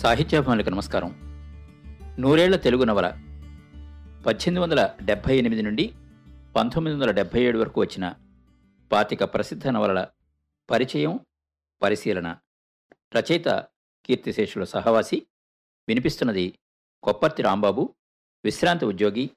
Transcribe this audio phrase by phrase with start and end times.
[0.00, 1.10] సాహిత్యాభిమానులకు నమస్కారం.
[2.18, 3.08] నూరేళ్ళ తెలుగు నవల
[4.26, 5.94] పద్దెనిమిది వందల డెబ్భై ఎనిమిది నుండి
[6.56, 8.14] పంతొమ్మిది వందల డెబ్భై ఏడు వరకు వచ్చిన
[8.92, 10.06] పాతిక ప్రసిద్ధ నవలల
[10.70, 11.20] పరిచయం
[11.82, 12.36] పరిశీలన
[13.16, 13.48] రచయిత
[14.06, 15.26] కీర్తిశేషుల సహవాసి
[15.88, 16.58] వినిపిస్తున్నది
[17.02, 17.94] కొప్పర్తి రాంబాబు
[18.44, 19.30] విశ్రాంతి ఉద్యోగి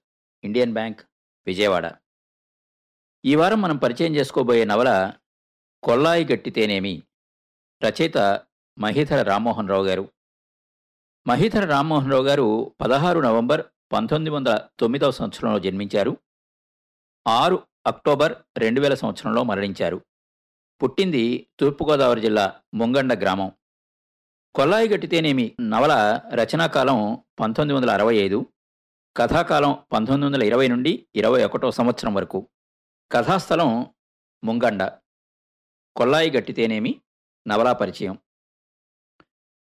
[0.44, 1.02] ఇండియన్ బ్యాంక్
[1.48, 1.92] విజయవాడ.
[3.26, 5.14] ఈ వారం మనం పరిచయం చేసుకోబోయే నవల
[5.84, 7.04] కొల్లాయి గట్టితేనేమి
[7.84, 8.18] రచయిత
[8.78, 10.13] మహీధర రామ్మోహన్ రావు గారు.
[11.28, 16.18] మహీధర రామ్మోహన్ రావు గారు పదహారు నవంబర్ పంతొమ్మిది వందల తొమ్మిదవ సంవత్సరంలో జన్మించారు.
[17.28, 20.06] ఆరు అక్టోబర్ రెండు వేల సంవత్సరంలో మరణించారు.
[20.84, 23.52] పుట్టింది తూర్పుగోదావరి జిల్లా ముంగండ గ్రామం.
[24.56, 28.54] కొల్లాయి గట్టితేనేమి నవల రచనాకాలం పంతొమ్మిది వందల అరవై ఐదు
[29.18, 32.50] కథాకాలం పంతొమ్మిది వందల ఇరవై నుండి ఇరవై ఒకటో సంవత్సరం వరకు.
[33.12, 33.94] కథాస్థలం
[34.44, 34.84] ముంగండ.
[35.96, 37.02] కొల్లాయి గట్టితేనేమి
[37.48, 38.20] నవలా పరిచయం.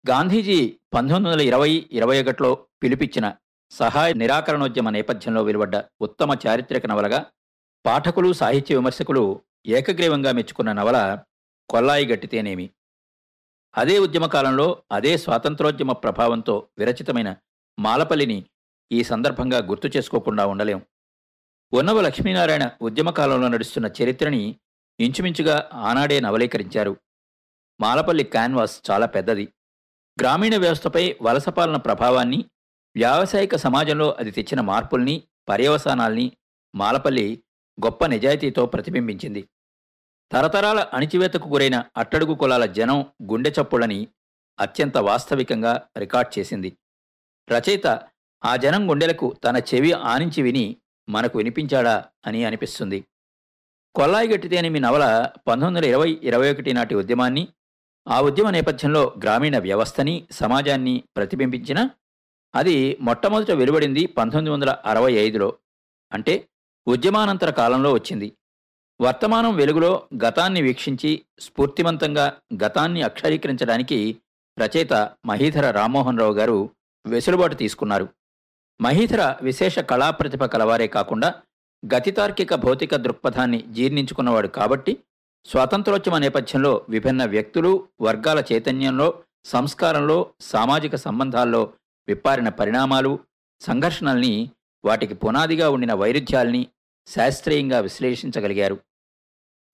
[0.08, 3.36] గాంధీజీ పంతొమ్మిది వందల ఇరవై ఇరవై ఒకటిలో పిలిపించిన
[3.72, 7.26] సహాయ నిరాకరణోద్యమ నేపథ్యంలో వెలువడ్డ ఉత్తమ చారిత్రక నవలగా
[7.86, 11.20] పాఠకులు సాహిత్య విమర్శకులు ఏకగ్రీవంగా మెచ్చుకున్న నవల
[11.70, 12.70] కొల్లాయి గట్టితేనేమి.
[13.78, 17.36] అదే ఉద్యమకాలంలో అదే స్వాతంత్రోద్యమ ప్రభావంతో విరచితమైన
[17.80, 18.46] మాలపల్లిని
[18.92, 20.82] ఈ సందర్భంగా గుర్తు చేసుకోకుండా ఉండలేం.
[21.74, 24.60] ఉన్నవ లక్ష్మీనారాయణ ఉద్యమకాలంలో నడుస్తున్న చరిత్రని
[25.00, 26.98] ఇంచుమించుగా ఆనాడే నవలీకరించారు.
[27.82, 29.48] మాలపల్లి క్యాన్వాస్ చాలా పెద్దది.
[30.22, 32.46] గ్రామీణ వ్యవస్థపై వలస పాలన ప్రభావాన్ని
[32.96, 36.32] వ్యావసాయిక సమాజంలో అది తెచ్చిన మార్పుల్ని పర్యవసానాల్ని
[36.76, 37.44] మాలపల్లి
[37.86, 39.50] గొప్ప నిజాయితీతో ప్రతిబింబించింది.
[40.32, 44.08] తరతరాల అణిచివేతకు గురైన అట్టడుగు కులాల జనం గుండె చప్పుళ్ళని
[44.60, 46.78] అత్యంత వాస్తవికంగా రికార్డ్ చేసింది.
[47.52, 47.88] రచయిత
[48.46, 50.78] ఆ జనం గుండెలకు తన చెవి ఆనించి విని
[51.10, 52.06] మనకు వినిపించాడా?
[52.26, 53.06] అని అనిపిస్తుంది.
[53.96, 57.48] కొల్లాయి గట్టితేనేమి నవల పంతొమ్మిది వందల ఇరవై ఇరవై ఒకటి నాటి ఉద్యమాన్ని
[58.10, 61.90] ఆ ఉద్యమ నేపథ్యంలో గ్రామీణ వ్యవస్థని సమాజాన్ని ప్రతిబింబించిన
[62.56, 65.58] అది మొట్టమొదట వెలువడింది పంతొమ్మిది వందల అరవై ఐదులో.
[66.12, 66.50] అంటే
[66.88, 68.32] ఉద్యమానంతర కాలంలో వచ్చింది.
[69.02, 74.18] వర్తమానం వెలుగులో గతాన్ని వీక్షించి స్ఫూర్తివంతంగా గతాన్ని అక్షరీకరించడానికి
[74.60, 74.94] రచయిత
[75.26, 76.70] మహీధర రామ్మోహన్ రావు గారు
[77.06, 78.08] వెసులుబాటు తీసుకున్నారు.
[78.82, 81.34] మహీధర విశేష కళా ప్రతిభ కలవారే కాకుండా
[81.86, 84.98] గతితార్కిక భౌతిక దృక్పథాన్ని జీర్ణించుకున్నవాడు కాబట్టి
[85.46, 91.74] స్వాతంత్రోద్యమ నేపథ్యంలో విభిన్న వ్యక్తులు వర్గాల చైతన్యంలో సంస్కారంలో సామాజిక సంబంధాల్లో
[92.08, 93.20] విప్పారిన పరిణామాలు
[93.62, 94.50] సంఘర్షణల్ని
[94.86, 96.68] వాటికి పునాదిగా ఉండిన వైరుధ్యాల్ని
[97.08, 98.80] శాస్త్రీయంగా విశ్లేషించగలిగారు.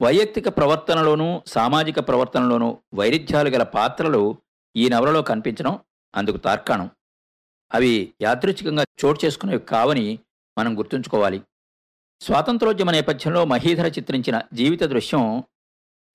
[0.02, 4.38] వైయక్తిక ప్రవర్తనలోనూ సామాజిక ప్రవర్తనలోనూ వైరుధ్యాలు గల పాత్రలు
[4.76, 5.80] ఈ నవలలో కనిపించడం
[6.16, 6.90] అందుకు తార్కాణం.
[7.74, 10.20] అవి యాదృచ్ఛికంగా చోటు చేసుకునేవి కావని
[10.58, 11.42] మనం గుర్తుంచుకోవాలి.
[12.22, 15.44] స్వాతంత్రోద్యమ నేపథ్యంలో మహీధర చిత్రించిన జీవిత దృశ్యం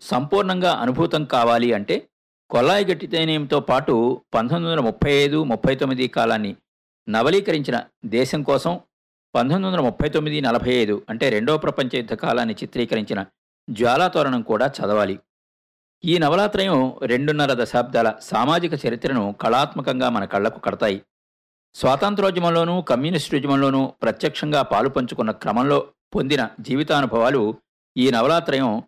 [0.01, 2.09] సంపూర్ణంగా అనుభూతం కావాలి అంటే
[2.51, 6.57] కొల్లాయి గట్టితేనేంతో పాటు పంతొమ్మిది వందల ముప్పై ఐదు ముప్పై తొమ్మిది కాలాన్ని
[7.09, 8.81] నవలీకరించిన దేశం కోసం
[9.35, 13.27] పంతొమ్మిది వందల ముప్పై తొమ్మిది నలభై ఐదు అంటే రెండవ ప్రపంచ యుద్ధ కాలాన్ని చిత్రీకరించిన
[13.71, 15.19] జ్వాలాతోరణం కూడా చదవాలి.
[16.05, 21.03] ఈ నవలాత్రయం రెండున్నర దశాబ్దాల సామాజిక చరిత్రను కళాత్మకంగా మన కళ్ళకు కడతాయి.
[21.75, 27.59] స్వాతంత్రోద్యమంలోనూ కమ్యూనిస్టుద్యమంలోనూ ప్రత్యక్షంగా పాలుపంచుకున్న క్రమంలో పొందిన జీవితానుభవాలు
[27.97, 28.83] ఈ నవలాత్రయం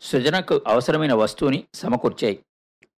[0.00, 2.44] సృజనకు అవసరమైన వస్తువుని సమకూర్చాయి.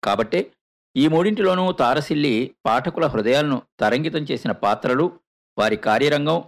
[0.03, 0.51] కాబట్టే
[0.95, 5.19] ఈ మూడింటిలోనూ తారసిల్లి పాఠకుల హృదయాలను తరంగితం చేసిన పాత్రలు
[5.57, 6.43] వారి కార్యరంగం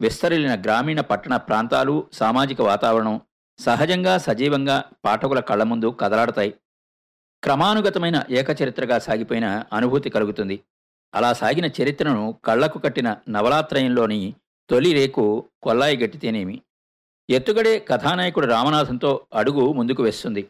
[0.00, 3.20] విస్తరిల్లిన గ్రామీణ పట్టణ ప్రాంతాలు సామాజిక వాతావరణం
[3.58, 6.54] సహజంగా సజీవంగా పాఠకుల కళ్ళ ముందు కదలాడతాయి.
[7.42, 10.60] క్రమానుగతమైన ఏకచరిత్రగా సాగిపోయిన అనుభూతి కలుగుతుంది.
[11.14, 14.34] అలా సాగిన చరిత్రను కళ్ళకు కట్టిన నవలాత్రయంలోని
[14.70, 16.62] తొలి రేకు కొల్లాయి గట్టితేనేమి
[17.30, 20.48] ఎత్తుగడే కథానాయకుడు రామనాథంతో అడుగు ముందుకు వేస్తుంది.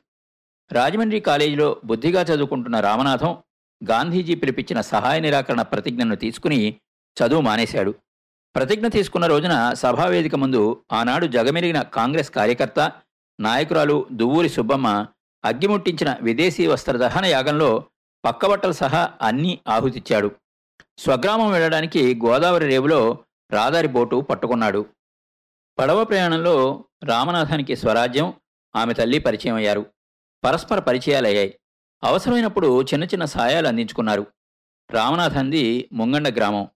[0.73, 3.37] రాజమండ్రి కాలేజీలో బుద్ధిగా చదువుకుంటున్న రామనాథం
[3.91, 6.75] గాంధీజీ పిలిపించిన సహాయ నిరాకరణ ప్రతిజ్ఞను తీసుకుని
[7.17, 7.95] చదువు మానేశాడు.
[8.55, 12.93] ప్రతిజ్ఞ తీసుకున్న రోజున సభావేదిక ముందు ఆనాడు జగమెరిగిన కాంగ్రెస్ కార్యకర్త
[13.41, 15.07] నాయకురాలు దువ్వూరి సుబ్బమ్మ
[15.45, 17.85] అగ్గిముట్టించిన విదేశీ వస్త్రదహన యాగంలో
[18.25, 20.31] పక్కబట్టలు సహా అన్నీ ఆహుతిచ్చాడు.
[20.99, 23.19] స్వగ్రామం వెళ్ళడానికి గోదావరి రేవులో
[23.51, 24.87] రాదారి బోటు పట్టుకున్నాడు.
[25.79, 28.33] పడవ ప్రయాణంలో రామనాథానికి స్వరాజ్యం
[28.77, 29.87] ఆమె తల్లి పరిచయం అయ్యారు
[30.45, 31.59] పరస్పర పరిచయాలయ్యాయి.
[32.05, 34.27] అవసరమైనప్పుడు చిన్న చిన్న సాయాలు అందించుకున్నారు.
[34.91, 36.69] రామనాథంది ముంగండ గ్రామం.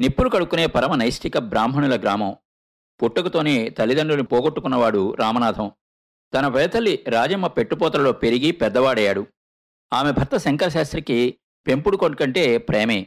[0.00, 2.36] నిప్పులు కడుక్కునే పరమ నైష్టిక బ్రాహ్మణుల గ్రామం.
[3.02, 5.72] పుట్టుకతోనే తల్లిదండ్రులను పోగొట్టుకున్నవాడు రామనాథం.
[6.34, 9.26] తన వేతల్లి రాజమ్మ పెట్టుపోతలలో పెరిగి పెద్దవాడయ్యాడు.
[9.92, 13.06] ఆమె భర్త శంకరశాస్త్రికి పెంపుడు కొడుకంటే ప్రేమే.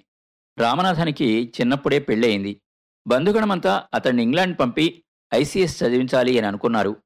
[0.58, 2.62] రామనాథానికి చిన్నప్పుడే పెళ్ళయింది.
[3.08, 7.04] బంధుగణమంతా అతన్ని ఇంగ్లాండ్ పంపి ఐసీఎస్ చదివించాలి అని అనుకున్నారు.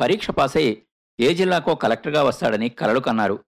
[0.00, 0.82] పరీక్ష పాసై
[1.20, 3.44] ఏ జిల్లాకో కలెక్టర్గా వస్తాడని కలలు కన్నారు.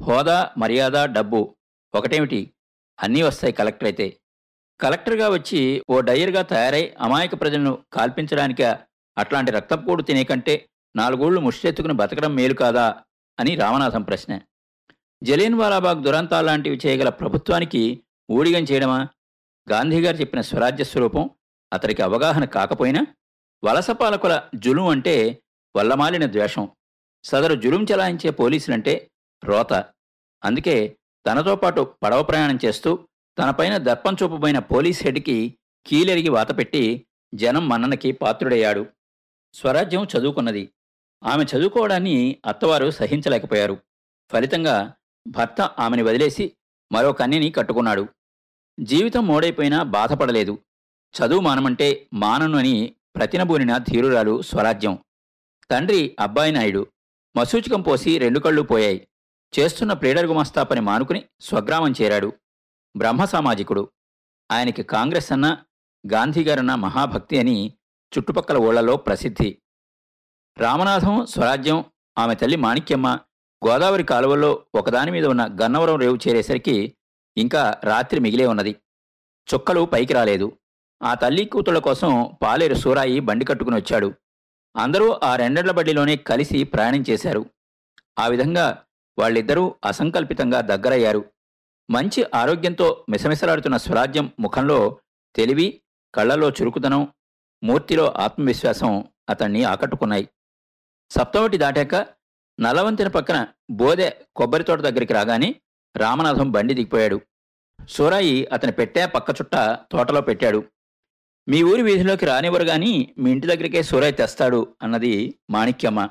[0.00, 1.56] హోదా మర్యాద డబ్బు
[1.94, 2.54] ఒకటేమిటి?
[3.02, 4.20] అన్నీ వస్తాయి కలెక్టర్ అయితే.
[4.80, 8.62] కలెక్టర్గా వచ్చి ఓ డయ్యర్గా తయారై అమాయక ప్రజలను కాల్పించడానిక?
[9.18, 13.02] అట్లాంటి రక్తపోటు తినే కంటే నాలుగోళ్ళు ముష్టెత్తుకుని బతకడం మేలు కాదా?
[13.40, 14.40] అని రామనాథం ప్రశ్న.
[15.22, 19.08] జలీన్ వాలాబాగ్ దురంతాలు లాంటివి చేయగల ప్రభుత్వానికి ఊడిగం చేయడమా?
[19.70, 21.30] గాంధీగారు చెప్పిన స్వరాజ్య స్వరూపం
[21.72, 23.06] అతడికి అవగాహన కాకపోయినా
[23.64, 25.42] వలస పాలకుల జులుం అంటే
[25.76, 26.68] వల్లమాలిన ద్వేషం.
[27.24, 29.10] సదరు జులుం చలాయించే పోలీసులంటే
[29.44, 29.72] రోత.
[30.44, 30.96] అందుకే
[31.26, 33.08] తనతో పాటు పడవ ప్రయాణం చేస్తూ
[33.38, 38.86] తనపైన దర్పం చూపబోయిన పోలీస్ హెడ్కి కీలెరిగి వాతపెట్టి జనం మన్ననకి పాత్రుడయ్యాడు.
[39.54, 40.70] స్వరాజ్యం చదువుకున్నది.
[41.24, 43.78] ఆమె చదువుకోవడాన్ని అత్తవారు సహించలేకపోయారు.
[44.32, 44.94] ఫలితంగా
[45.28, 46.52] భర్త ఆమెని వదిలేసి
[46.92, 48.08] మరో కన్యని కట్టుకున్నాడు.
[48.80, 50.58] జీవితం మోడైపోయినా బాధపడలేదు.
[51.20, 54.98] చదువు మానమంటే మానను అని ప్రతినబూనిన ధీరురాలు స్వరాజ్యం.
[55.70, 56.86] తండ్రి అబ్బాయి నాయుడు.
[57.36, 59.08] మసూచికం పోసి రెండు కళ్ళు పోయాయి.
[59.58, 62.32] చేస్తున్న ప్లేడర్ గుమస్తా పని మానుకుని స్వగ్రామం చేరాడు.
[62.96, 63.92] బ్రహ్మ సామాజికుడు.
[64.50, 65.64] ఆయనకి కాంగ్రెస్ అన్న
[66.12, 67.72] గాంధీగారన్న మహాభక్తి అని
[68.18, 69.58] చుట్టుపక్కల ఊళ్ళలో ప్రసిద్ధి.
[70.58, 71.84] రామనాథం స్వరాజ్యం
[72.18, 73.18] ఆమె తల్లి మాణిక్యమ్మ
[73.66, 76.96] గోదావరి కాలువల్లో ఒకదాని మీద ఉన్న గన్నవరం రేవు చేరేసరికి
[77.36, 78.76] ఇంకా రాత్రి మిగిలే ఉన్నది.
[79.54, 80.58] చుక్కలు పైకి రాలేదు.
[81.02, 84.14] ఆ తల్లి కూతుళ్ళ కోసం పాలేరు సూరాయి బండి కట్టుకుని వచ్చాడు.
[84.76, 87.46] అందరూ ఆ రెండేళ్ళ బండిలోనే కలిసి ప్రయాణం చేశారు.
[88.18, 88.84] ఆ విధంగా
[89.18, 91.24] వాళ్ళిద్దరూ అసంకల్పితంగా దగ్గరయ్యారు.
[91.90, 94.98] మంచి ఆరోగ్యంతో మిసమిసలాడుతున్న స్వరాజ్యం ముఖంలో
[95.36, 95.82] తెలివి
[96.14, 97.08] కళ్ళలో చురుకుదనం
[97.64, 100.28] మూర్తిలో ఆత్మవిశ్వాసం అతన్ని ఆకట్టుకున్నాయి.
[101.10, 101.94] సప్తవటి దాటాక
[102.60, 105.54] నల్లవంతెన పక్కన బోదె కొబ్బరి తోట దగ్గరికి రాగానే
[105.96, 107.20] రామనాథం బండి దిగిపోయాడు.
[107.88, 109.56] సూరాయి అతని పెట్టే పక్క చుట్ట
[109.92, 110.64] తోటలో పెట్టాడు.
[111.48, 116.08] మీ ఊరి వీధిలోకి రానివ్వరు గాని మీ ఇంటి దగ్గరికే సూరాయ్ తెస్తాడు అన్నది మాణిక్యమ్మ.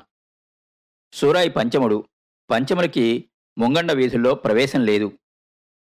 [1.12, 2.04] సూరాయి పంచముడు.
[2.50, 3.24] పంచములకి
[3.58, 5.12] ముంగండ వీధుల్లో ప్రవేశం లేదు.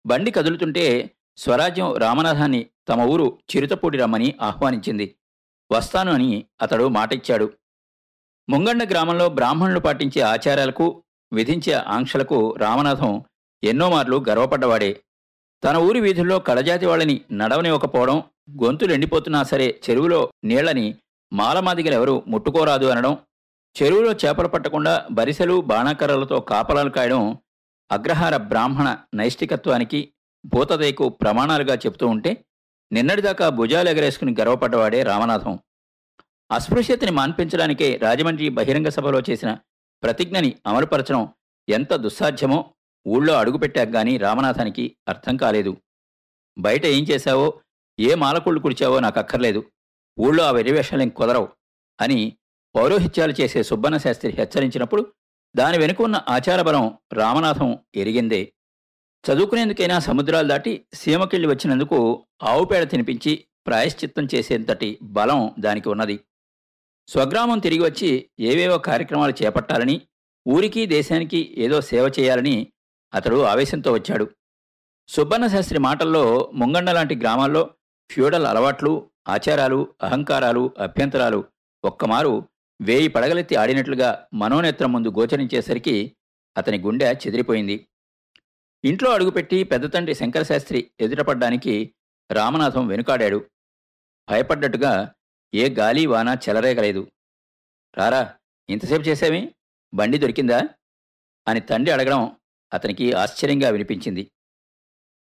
[0.07, 5.15] బండి కదులుతుంటే స్వరాజ్యం రామనాథాన్ని తమ ఊరు చిరుతపూడి రమ్మని ఆహ్వానించింది.
[5.73, 7.53] వస్తాను అని అతడు మాటిచ్చాడు.
[8.51, 13.25] ముంగండ గ్రామంలో బ్రాహ్మణులు పాటించే ఆచారాలకు విధించే ఆంక్షలకు రామనాథం
[13.65, 15.03] ఎన్నో మార్లు గర్వపడ్డవాడే.
[15.65, 20.87] తన ఊరి వీధుల్లో కళజాతి వాళ్ళని నడవనివ్వకపోవడం గొంతులు ఎండిపోతున్నా సరే చెరువులో నీళ్ళని
[21.33, 23.19] మాలమాదిగలెవరూ ముట్టుకోరాదు అనడం
[23.77, 27.39] చెరువులో చేపలు పట్టకుండా బరిసెలు బాణాకర్రలతో కాపలాలు కాయడం
[27.91, 30.13] అగ్రహార బ్రాహ్మణ నైష్టికత్వానికి
[30.47, 32.45] భూతదయకు ప్రమాణాలుగా చెప్తూ ఉంటే
[32.93, 35.59] నిన్నటిదాకా భుజాలు ఎగరేసుకుని గర్వపడ్డవాడే రామనాథం.
[36.53, 39.59] అస్పృశ్యతని మాన్పించడానికే రాజమండ్రి బహిరంగ సభలో చేసిన
[40.03, 41.29] ప్రతిజ్ఞని అమలుపరచడం
[41.69, 42.75] ఎంత దుస్సాధ్యమో
[43.07, 45.77] ఊళ్ళో అడుగుపెట్టాక గాని రామనాథానికి అర్థం కాలేదు.
[46.59, 47.61] బయట ఏం చేశావో
[48.01, 49.65] ఏ మాలకుళ్ళు కుడిచావో నాకు అక్కర్లేదు
[50.19, 51.49] ఊళ్ళో ఆ వెరివేషాలేం కుదరవు
[52.01, 52.37] అని
[52.75, 55.13] పౌరోహిత్యాలు చేసే సుబ్బన్న శాస్త్రి హెచ్చరించినప్పుడు
[55.57, 58.53] దాని వెనుక ఉన్న ఆచారబలం రామనాథం ఎరిగిందే.
[59.25, 66.21] చదువుకునేందుకైనా సముద్రాలు దాటి సీమకెళ్ళి వచ్చినందుకు ఆవుపేడ తినిపించి ప్రాయశ్చిత్తం చేసేంతటి బలం దానికి ఉన్నది.
[67.09, 70.01] స్వగ్రామం తిరిగి వచ్చి ఏవేవో కార్యక్రమాలు చేపట్టాలని
[70.49, 72.73] ఊరికి దేశానికి ఏదో సేవ చేయాలని
[73.15, 74.31] అతడు ఆవేశంతో వచ్చాడు.
[75.09, 77.71] సుబ్బన్న శాస్త్రి మాటల్లో ముంగండ లాంటి గ్రామాల్లో
[78.13, 81.45] ఫ్యూడల్ అలవాట్లు ఆచారాలు అహంకారాలు అభ్యంతరాలు
[81.85, 82.49] ఒక్కమారు
[82.83, 86.17] వేయి పడగలెత్తి ఆడినట్లుగా మనోనేత్రం ముందు గోచరించేసరికి
[86.57, 87.89] అతని గుండె చెదిరిపోయింది.
[88.85, 91.95] ఇంట్లో అడుగుపెట్టి పెద్ద తండ్రి శంకరశాస్త్రి ఎదుటపడ్డానికి
[92.33, 93.47] రామనాథం వెనుకాడాడు.
[94.31, 95.15] భయపడ్డట్టుగా
[95.55, 97.11] ఏ గాలి వాన చెలరేగలేదు.
[97.97, 98.35] రారా
[98.69, 99.55] ఇంతసేపు చేసావి
[99.95, 100.61] బండి దొరికిందా?
[101.49, 102.37] అని తండ్రి అడగడం
[102.73, 104.31] అతనికి ఆశ్చర్యంగా వినిపించింది.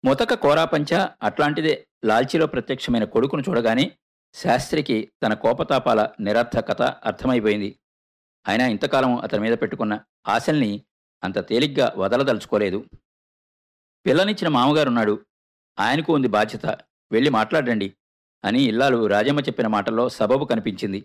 [0.04, 3.96] ముతక కోరాపంచ అట్లాంటిదే లాల్చీలో ప్రత్యక్షమైన కొడుకును చూడగానే
[4.34, 7.78] శాస్త్రికి తన కోపతాపాల నిరర్థకత అర్థమైపోయింది.
[8.48, 10.82] అయినా ఇంతకాలం అతని మీద పెట్టుకున్న ఆశల్ని
[11.24, 12.84] అంత తేలిగ్గా వదలదలుచుకోలేదు.
[14.06, 15.26] పిల్లనిచ్చిన మామగారున్నాడు.
[15.80, 16.66] ఆయనకు ఉంది బాధ్యత.
[17.12, 17.96] వెళ్ళి మాట్లాడండి
[18.44, 21.04] అని ఇల్లాలు రాజమ్మ చెప్పిన మాటల్లో సబబు కనిపించింది.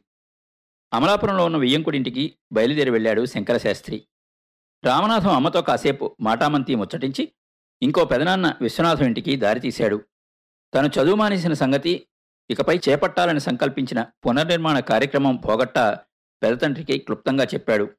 [0.93, 4.07] అమలాపురంలో ఉన్న వియ్యంకుడింటికి బయలుదేరి వెళ్ళాడు శంకరశాస్త్రి.
[4.85, 7.31] రామనాథం అమ్మతో కాసేపు మాటామంతి ముచ్చటించి
[7.81, 10.01] ఇంకో పెదనాన్న విశ్వనాథం ఇంటికి దారితీశాడు
[10.75, 12.08] తను చదువు మానేసిన సంగతి
[12.50, 15.79] ఇకపై చేపట్టాలని సంకల్పించిన పునర్నిర్మాణ కార్యక్రమం పోగొట్ట
[16.44, 17.89] పెదతండ్రికి క్లుప్తంగా చెప్పాడు.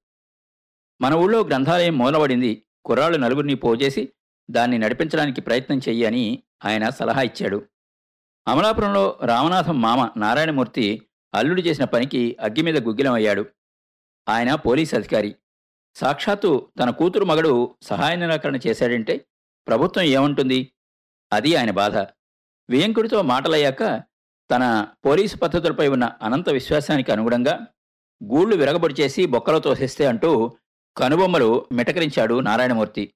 [1.00, 2.66] మన ఊళ్ళో గ్రంథాలయం మూలబడింది.
[2.84, 4.12] కుర్రాళ్ళు నలుగురిని పోజేసి
[4.50, 7.66] దాన్ని నడిపించడానికి ప్రయత్నం చెయ్యి అని ఆయన సలహా ఇచ్చాడు.
[8.48, 13.46] అమలాపురంలో రామనాథం మామ నారాయణమూర్తి అల్లుడు చేసిన పనికి అగ్గి మీద గుగ్గిలమయ్యాడు.
[14.28, 15.36] ఆయన పోలీస్ అధికారి.
[15.94, 19.26] సాక్షాత్తు తన కూతురు మగడు సహాయ నిరాకరణ చేశాడంటే
[19.66, 20.72] ప్రభుత్వం ఏమంటుంది?
[21.32, 22.15] అది ఆయన బాధ.
[22.70, 24.02] వియంకుడితో మాటలయ్యాక
[24.50, 27.66] తన పోలీసు పద్ధతులపై ఉన్న అనంత విశ్వాసానికి అనుగుణంగా
[28.24, 30.56] గూళ్ళు విరగబడి చేసి బొక్కలో తోసేస్తే అంటూ
[30.96, 33.14] కనుబొమ్మలు మిటకరించాడు నారాయణమూర్తి.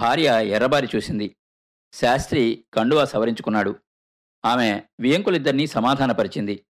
[0.00, 1.36] భార్య ఎర్రబారి చూసింది.
[1.92, 3.76] శాస్త్రి కండువా సవరించుకున్నాడు.
[4.44, 6.66] ఆమె వియంకులిద్దరినీ సమాధానపరిచింది.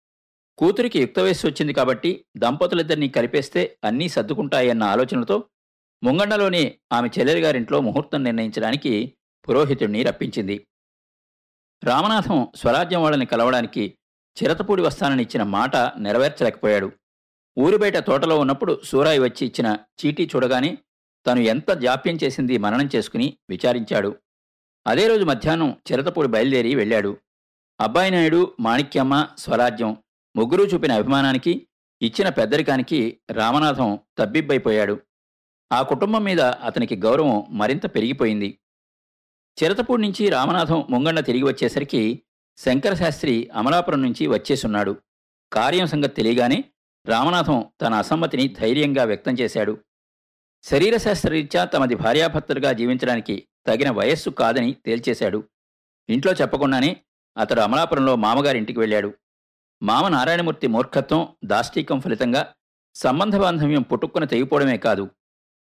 [0.58, 5.44] కూతురికి యుక్త వయస్సు వచ్చింది కాబట్టి దంపతులిద్దరినీ కలిపేస్తే అన్నీ సర్దుకుంటాయన్న ఆలోచనతో
[6.04, 9.14] ముంగండలోని ఆమె చెల్లెలిగారింట్లో ముహూర్తం నిర్ణయించడానికి
[9.48, 10.66] పురోహితుణ్ణి రప్పించింది.
[11.84, 13.94] రామనాథం స్వరాజ్యం వాళ్ళని కలవడానికి
[14.36, 16.92] చిరతపూడి వస్తానని ఇచ్చిన మాట నెరవేర్చలేకపోయాడు.
[17.58, 20.78] ఊరి బయట తోటలో ఉన్నప్పుడు సూరాయి వచ్చి ఇచ్చిన చీటీ చూడగానే
[21.26, 24.16] తను ఎంత జాప్యం చేసింది మననం చేసుకుని విచారించాడు.
[24.86, 27.18] అదే రోజు మధ్యాహ్నం చిరతపూడి బయలుదేరి వెళ్ళాడు.
[27.80, 29.96] అబ్బాయి నాయుడు మాణిక్యమ్మ స్వరాజ్యం
[30.36, 31.66] ముగ్గురూ చూపిన అభిమానానికి
[32.02, 35.00] ఇచ్చిన పెద్దరికానికి రామనాథం తబ్బిబ్బైపోయాడు.
[35.72, 38.58] ఆ కుటుంబం మీద అతనికి గౌరవం మరింత పెరిగిపోయింది.
[39.62, 42.22] చిరతపూడి నుంచి రామనాథం ముంగండ తిరిగి వచ్చేసరికి
[42.56, 44.96] శంకరశాస్త్రి అమలాపురం నుంచి వచ్చేసున్నాడు.
[45.52, 46.64] కార్యం సంగతి తెలియగానే
[47.06, 49.78] రామనాథం తన అసమ్మతిని ధైర్యంగా వ్యక్తం చేశాడు.
[50.62, 55.44] శరీరశాస్త్రరీత్యా తమది భార్యాభర్తలుగా జీవించడానికి తగిన వయస్సు కాదని తేల్చేశాడు.
[56.08, 56.96] ఇంట్లో చెప్పకుండానే
[57.36, 59.14] అతడు అమలాపురంలో మామగారింటికి వెళ్ళాడు.
[59.82, 62.54] మామ నారాయణమూర్తి మూర్ఖత్వం దాష్టీకం ఫలితంగా
[62.94, 65.10] సంబంధ బాంధవ్యం పుట్టుక్కున తెగిపోవడమే కాదు.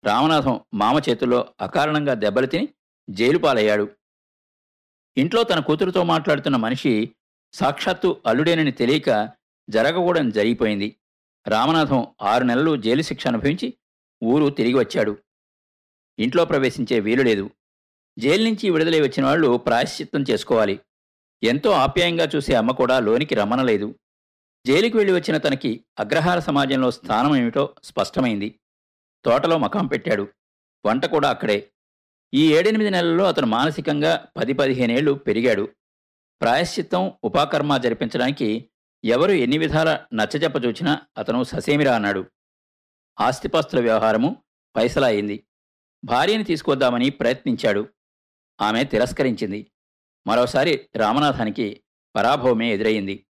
[0.04, 2.68] రామనాథం మామ చేతుల్లో అకారణంగా దెబ్బలు తిని
[3.10, 3.90] జైలు పాలయ్యాడు.
[5.16, 7.14] ఇంట్లో తన కూతురుతో మాట్లాడుతున్న మనిషి
[7.52, 9.30] సాక్షాత్తు అల్లుడేనని తెలియక
[9.70, 10.96] జరగకూడని జరిగిపోయింది.
[11.48, 13.74] రామనాథం ఆరు నెలలు జైలు శిక్ష అనుభవించి
[14.24, 15.18] ఊరు తిరిగి వచ్చాడు.
[16.18, 17.50] ఇంట్లో ప్రవేశించే వీలు లేదు.
[18.18, 20.80] జైలు నుంచి విడుదలై వచ్చిన వాళ్ళు ప్రాయశ్చిత్తం చేసుకోవాలి.
[21.42, 23.94] ఎంతో ఆప్యాయంగా చూసే అమ్మ కూడా లోనికి రమ్మనలేదు.
[24.66, 28.60] జైలుకి వెళ్ళి వచ్చిన తనకి అగ్రహార సమాజంలో స్థానం ఏమిటో స్పష్టమైంది.
[29.24, 30.28] తోటలో మకాం పెట్టాడు.
[30.86, 31.70] వంట కూడా అక్కడే.
[32.34, 35.68] ఈ ఏడెనిమిది నెలల్లో అతను మానసికంగా పది పదిహేనేళ్ళు పెరిగాడు.
[36.40, 38.68] ప్రాయశ్చిత్తం ఉపాకర్మ జరిపించడానికి
[39.04, 42.24] ఎవరు ఎన్ని విధాల నచ్చజెప్ప చూచినా అతను ససేమిరా అన్నాడు.
[43.20, 44.44] ఆస్తిపాస్తుల వ్యవహారము
[44.76, 45.46] పైసలా అయింది.
[46.04, 47.88] భార్యని తీసుకొద్దామని ప్రయత్నించాడు.
[48.60, 49.70] ఆమె తిరస్కరించింది.
[50.26, 51.82] మరోసారి రామనాథానికి
[52.16, 53.26] పరాభవమే ఎదురయ్యింది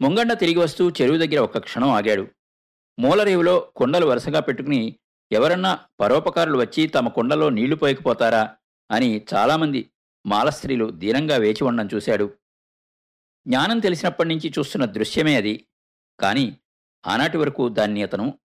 [0.00, 2.28] ముంగండ తిరిగి వస్తూ చెరువు దగ్గర ఒక్క క్షణం ఆగాడు.
[2.98, 4.96] మూలరేవులో కుండలు వరుసగా పెట్టుకుని
[5.32, 8.56] ఎవరన్నా పరోపకారులు వచ్చి తమ కుండలో నీళ్ళు పోయకపోతారా
[8.90, 9.90] అని చాలామంది
[10.26, 12.34] మాలస్త్రీలు దీనంగా వేచి ఉండడం చూశాడు.
[13.46, 15.66] జ్ఞానం తెలిసినప్పటి నుంచి చూస్తున్న దృశ్యమే అది.
[16.20, 16.56] కాని
[17.06, 18.38] ఆనాటి వరకు దాన్ని అతను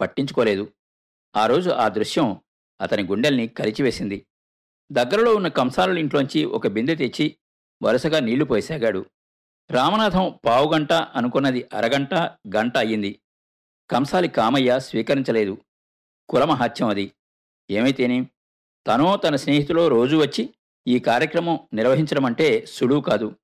[0.00, 0.72] పట్టించుకోలేదు.
[1.36, 2.40] ఆ రోజు ఆ దృశ్యం
[2.80, 4.26] అతని గుండెల్ని కలిచివేసింది.
[4.92, 7.36] దగ్గరలో ఉన్న కంసాల ఇంట్లోంచి ఒక బిందె తెచ్చి
[7.82, 9.06] వరుసగా నీళ్ళు పోయసాగాడు.
[9.70, 12.14] రామనాథం పావుగంట అనుకున్నది అరగంట
[12.56, 13.20] గంట అయ్యింది.
[13.90, 15.58] కంసాలి కామయ్య స్వీకరించలేదు.
[16.32, 17.12] కులమహత్యం అది.
[17.70, 18.26] ఏమైతేనే?
[18.86, 20.54] తనో తన స్నేహితులో రోజు వచ్చి
[20.88, 23.36] ఈ కార్యక్రమం నిర్వహించడం అంటే సులువు కాదు.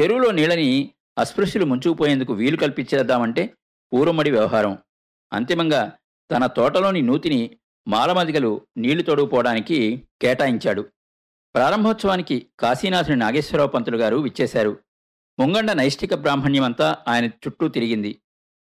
[0.00, 3.54] చెరువులో నీళ్ళని అస్పృశ్యులు ముంచుకుపోయేందుకు వీలు కల్పించేద్దామంటే
[3.92, 4.78] పూర్వమడి వ్యవహారం.
[5.32, 5.92] అంతిమంగా
[6.30, 7.58] తన తోటలోని నూతిని
[7.88, 10.82] మాలమదిగలు నీళ్ళు తొడుగుపోవడానికి కేటాయించాడు.
[11.54, 14.78] ప్రారంభోత్సవానికి కాశీనాథుని నాగేశ్వరరావు పంతులు గారు విచ్చేశారు.
[15.40, 18.20] ముంగండ నైష్టిక బ్రాహ్మణ్యమంతా ఆయన చుట్టూ తిరిగింది.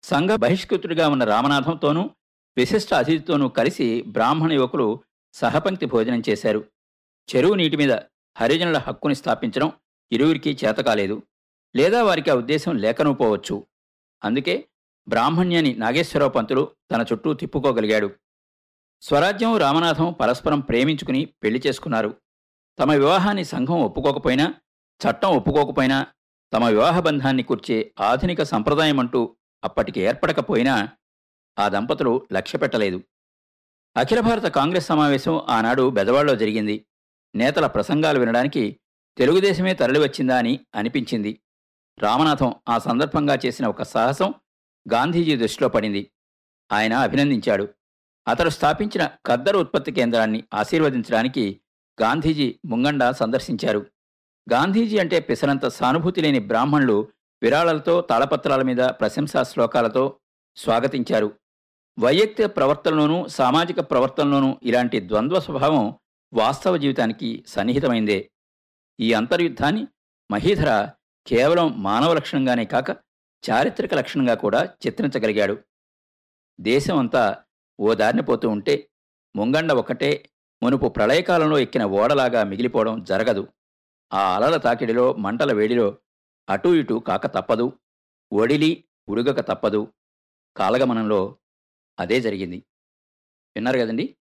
[0.04, 2.10] సంఘ బహిష్కృతుడిగా ఉన్న రామనాథంతోనూ
[2.58, 5.04] విశిష్ట అతిథితోనూ కలిసి బ్రాహ్మణ యువకులు
[5.34, 6.66] సహపంక్తి భోజనం చేశారు.
[7.36, 7.98] చెరువు నీటి మీద
[8.38, 9.72] హరిజనుల హక్కుని స్థాపించడం
[10.12, 11.24] ఇరువురికి చేతకాలేదు.
[11.76, 13.68] లేదా వారికి ఆ ఉద్దేశం లేకనుపోవచ్చు
[14.24, 14.68] అందుకే
[15.08, 18.16] బ్రాహ్మణ్యని నాగేశ్వరరావు పంతులు తన చుట్టూ తిప్పుకోగలిగాడు.
[19.02, 22.18] స్వరాజ్యం రామనాథం పరస్పరం ప్రేమించుకుని పెళ్ళి చేసుకున్నారు.
[22.80, 24.54] తమ వివాహాన్ని సంఘం ఒప్పుకోకపోయినా
[25.02, 26.08] చట్టం ఒప్పుకోకపోయినా
[26.54, 30.90] తమ వివాహ బంధాన్ని కూర్చే ఆధునిక సంప్రదాయం అంటూ అప్పటికి ఏర్పడకపోయినా
[31.60, 33.04] ఆ దంపతులు లక్ష్యపెట్టలేదు
[33.98, 36.86] అఖిల భారత కాంగ్రెస్ సమావేశం ఆనాడు బెదవాడలో జరిగింది.
[37.36, 38.80] నేతల ప్రసంగాలు వినడానికి
[39.18, 41.40] తెలుగుదేశమే తరలివచ్చిందా అని అనిపించింది.
[42.00, 44.34] రామనాథం ఆ సందర్భంగా చేసిన ఒక సాహసం
[44.94, 46.12] గాంధీజీ దృష్టిలో పడింది.
[46.72, 47.68] ఆయన అభినందించాడు.
[48.28, 51.62] అతడు స్థాపించిన ఖద్దరు ఉత్పత్తి కేంద్రాన్ని ఆశీర్వదించడానికి
[52.02, 53.86] గాంధీజీ ముంగండ సందర్శించారు.
[54.52, 57.08] గాంధీజీ అంటే పిసరంత సానుభూతి లేని బ్రాహ్మణులు
[57.44, 60.20] విరాళాలతో తాళపత్రాల మీద ప్రశంసా శ్లోకాలతో
[60.56, 61.34] స్వాగతించారు.
[62.00, 65.94] వైయక్తిక ప్రవర్తనలోనూ సామాజిక ప్రవర్తనలోనూ ఇలాంటి ద్వంద్వ స్వభావం
[66.34, 68.32] వాస్తవ జీవితానికి సన్నిహితమైందే.
[69.00, 69.88] ఈ అంతర్యుద్ధాన్ని
[70.32, 70.90] మహీధర
[71.28, 72.90] కేవలం మానవ లక్షణంగానే కాక
[73.50, 75.58] చారిత్రక లక్షణంగా కూడా చిత్రించగలిగాడు.
[76.62, 77.44] దేశం అంతా
[77.80, 78.90] ఓ దారిన పోతూ ఉంటే
[79.36, 80.30] ముంగండ ఒకటే
[80.64, 83.48] మునుపు ప్రళయకాలంలో ఎక్కిన ఓడలాగా మిగిలిపోవడం జరగదు.
[84.14, 85.98] ఆ అలల తాకిడిలో మంటల వేడిలో
[86.50, 87.74] అటూ ఇటూ కాక తప్పదు.
[88.34, 89.94] ఒడిలి ఉడుగక తప్పదు.
[90.58, 91.38] కాలగమనంలో
[92.00, 92.58] అదే జరిగింది.
[93.56, 94.16] విన్నారు కదండి?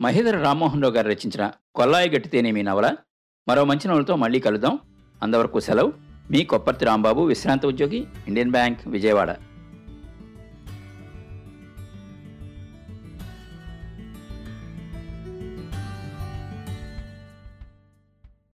[0.00, 2.96] మహేంద్ర రామ్మోహన్ రావు గారు రచించిన కొల్లాయి గట్టితేనే మీ నవల.
[3.48, 4.78] మరో మంచి నవలతో మళ్ళీ కలుద్దాం.
[5.22, 5.92] అంతవరకు సెలవు.
[6.30, 9.55] మీ కొప్పర్తి రాంబాబు విశ్రాంత ఉద్యోగి ఇండియన్ బ్యాంక్ విజయవాడ.